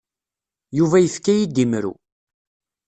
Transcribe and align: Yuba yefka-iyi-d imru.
Yuba 0.77 0.97
yefka-iyi-d 0.99 1.55
imru. 1.63 1.93